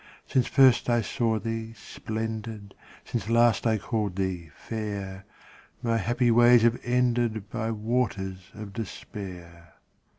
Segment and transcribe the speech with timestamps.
[0.25, 2.73] Since first I saw thee splendid,
[3.05, 5.25] Since last I called thee fair,
[5.83, 9.75] My happy ways have ended By waters of despair.